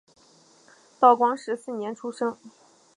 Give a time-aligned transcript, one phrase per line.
[0.99, 2.35] 道光十四年出生。